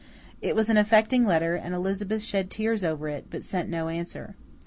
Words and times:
It 0.41 0.55
was 0.55 0.67
an 0.67 0.77
affecting 0.77 1.27
letter, 1.27 1.53
and 1.53 1.75
Elizabeth 1.75 2.23
shed 2.23 2.49
tears 2.49 2.83
over 2.83 3.07
it, 3.07 3.27
but 3.29 3.43
sent 3.43 3.69
no 3.69 3.87
answer. 3.87 4.33